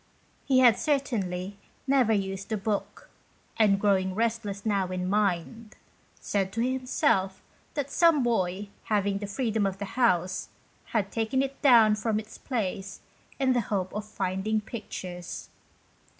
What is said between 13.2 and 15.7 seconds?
in the hope of finding pictures.